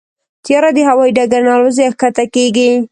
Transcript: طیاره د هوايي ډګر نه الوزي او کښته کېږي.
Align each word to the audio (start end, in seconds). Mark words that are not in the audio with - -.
طیاره 0.45 0.69
د 0.75 0.79
هوايي 0.89 1.11
ډګر 1.17 1.41
نه 1.47 1.53
الوزي 1.57 1.83
او 1.87 1.93
کښته 2.01 2.25
کېږي. 2.35 2.69